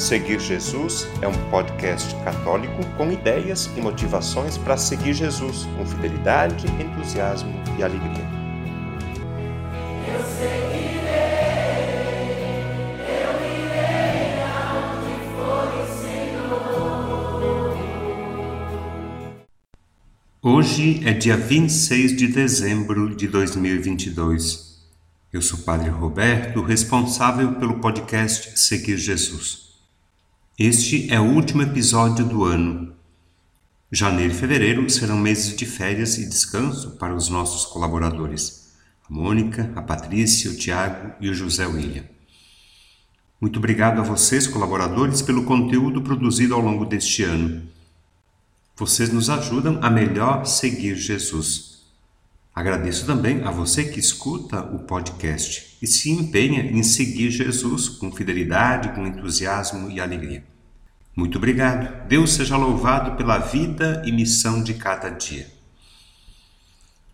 [0.00, 6.66] Seguir Jesus é um podcast católico com ideias e motivações para seguir Jesus com fidelidade,
[6.82, 8.24] entusiasmo e alegria.
[10.08, 11.10] Eu seguirei,
[13.10, 16.64] eu irei aonde for o Senhor.
[20.42, 24.80] Hoje é dia 26 de dezembro de 2022.
[25.30, 29.69] Eu sou o Padre Roberto, responsável pelo podcast Seguir Jesus.
[30.62, 32.92] Este é o último episódio do ano.
[33.90, 38.68] Janeiro e fevereiro serão meses de férias e descanso para os nossos colaboradores,
[39.08, 42.04] a Mônica, a Patrícia, o Tiago e o José William.
[43.40, 47.62] Muito obrigado a vocês, colaboradores, pelo conteúdo produzido ao longo deste ano.
[48.76, 51.69] Vocês nos ajudam a melhor seguir Jesus.
[52.60, 58.12] Agradeço também a você que escuta o podcast e se empenha em seguir Jesus com
[58.12, 60.44] fidelidade, com entusiasmo e alegria.
[61.16, 62.06] Muito obrigado.
[62.06, 65.46] Deus seja louvado pela vida e missão de cada dia.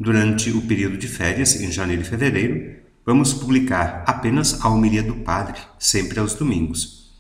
[0.01, 5.15] Durante o período de férias, em janeiro e fevereiro, vamos publicar apenas a homilia do
[5.15, 7.15] Padre, sempre aos domingos.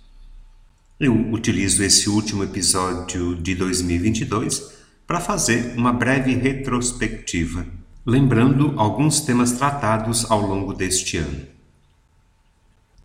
[0.99, 4.73] Eu utilizo esse último episódio de 2022
[5.07, 11.45] para fazer uma breve retrospectiva lembrando alguns temas tratados ao longo deste ano.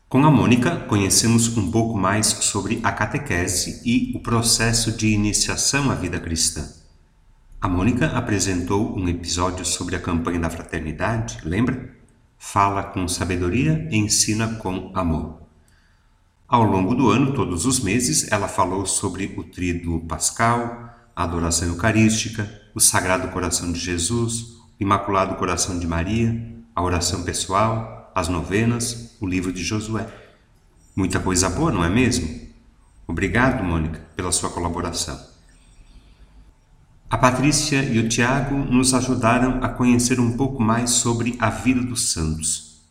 [0.08, 5.90] Com a Mônica, conhecemos um pouco mais sobre a catequese e o processo de iniciação
[5.90, 6.72] à vida cristã.
[7.60, 11.96] A Mônica apresentou um episódio sobre a campanha da fraternidade, lembra?
[12.38, 15.42] Fala com sabedoria ensina com amor.
[16.48, 21.70] Ao longo do ano, todos os meses, ela falou sobre o Tríduo Pascal, a adoração
[21.70, 26.44] eucarística, o Sagrado Coração de Jesus, Imaculado Coração de Maria,
[26.76, 30.08] a oração pessoal, as novenas, o livro de Josué.
[30.96, 32.50] Muita coisa boa, não é mesmo?
[33.06, 35.24] Obrigado, Mônica, pela sua colaboração.
[37.08, 41.84] A Patrícia e o Tiago nos ajudaram a conhecer um pouco mais sobre a vida
[41.84, 42.82] dos santos.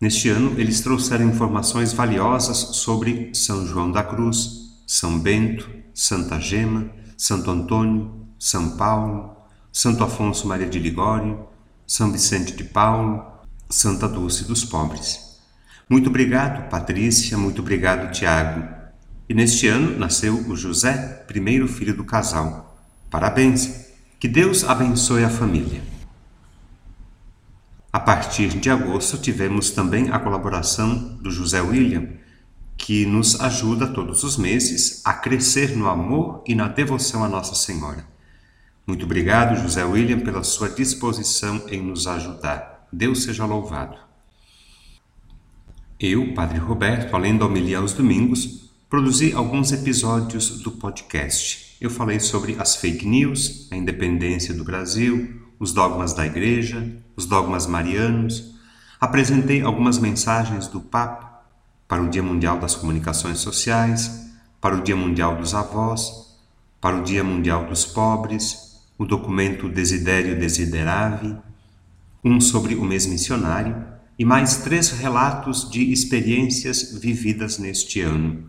[0.00, 6.90] Neste ano, eles trouxeram informações valiosas sobre São João da Cruz, São Bento, Santa Gema,
[7.16, 9.41] Santo Antônio, São Paulo,
[9.72, 11.46] Santo Afonso Maria de Ligório,
[11.86, 13.24] São Vicente de Paulo,
[13.70, 15.40] Santa Dulce dos Pobres.
[15.88, 18.68] Muito obrigado, Patrícia, muito obrigado, Tiago.
[19.26, 22.86] E neste ano nasceu o José, primeiro filho do casal.
[23.10, 23.86] Parabéns!
[24.20, 25.82] Que Deus abençoe a família.
[27.90, 32.08] A partir de agosto, tivemos também a colaboração do José William,
[32.76, 37.54] que nos ajuda todos os meses a crescer no amor e na devoção a Nossa
[37.54, 38.11] Senhora.
[38.92, 42.86] Muito obrigado, José William, pela sua disposição em nos ajudar.
[42.92, 43.96] Deus seja louvado.
[45.98, 51.78] Eu, Padre Roberto, além da homilia aos domingos, produzi alguns episódios do podcast.
[51.80, 57.24] Eu falei sobre as fake news, a independência do Brasil, os dogmas da Igreja, os
[57.24, 58.54] dogmas marianos.
[59.00, 61.46] Apresentei algumas mensagens do Papa
[61.88, 64.30] para o Dia Mundial das Comunicações Sociais,
[64.60, 66.36] para o Dia Mundial dos Avós,
[66.78, 68.71] para o Dia Mundial dos Pobres,
[69.02, 71.36] o documento Desiderio Desideravi,
[72.22, 73.84] um sobre o mês missionário
[74.16, 78.48] e mais três relatos de experiências vividas neste ano.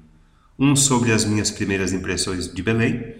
[0.59, 3.15] Um sobre as minhas primeiras impressões de Belém,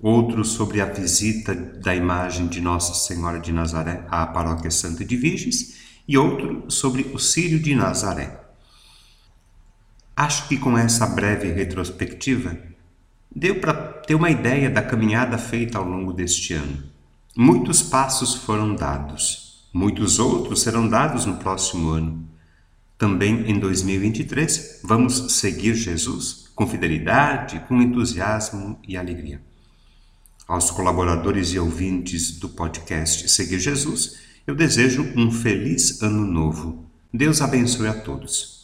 [0.00, 5.18] outro sobre a visita da imagem de Nossa Senhora de Nazaré à Paróquia Santa de
[5.18, 8.40] Virges e outro sobre o Círio de Nazaré.
[10.16, 12.56] Acho que com essa breve retrospectiva
[13.34, 16.84] Deu para ter uma ideia da caminhada feita ao longo deste ano.
[17.36, 22.28] Muitos passos foram dados, muitos outros serão dados no próximo ano.
[22.96, 29.42] Também em 2023, vamos seguir Jesus com fidelidade, com entusiasmo e alegria.
[30.46, 36.88] Aos colaboradores e ouvintes do podcast Seguir Jesus, eu desejo um feliz ano novo.
[37.12, 38.63] Deus abençoe a todos.